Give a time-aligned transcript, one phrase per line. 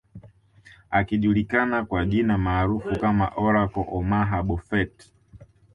[0.91, 4.95] Akijulikana kwa jina maarufu kama Oracle Omaha Buffet